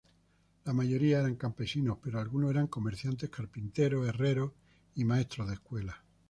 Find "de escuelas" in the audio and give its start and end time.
5.49-5.97